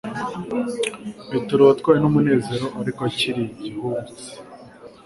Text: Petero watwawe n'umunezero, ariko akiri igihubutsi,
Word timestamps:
Petero 1.29 1.61
watwawe 1.67 1.97
n'umunezero, 1.99 2.65
ariko 2.81 2.99
akiri 3.09 3.43
igihubutsi, 3.53 4.29